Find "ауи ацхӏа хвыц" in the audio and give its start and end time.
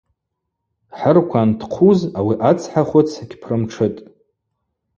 2.17-3.11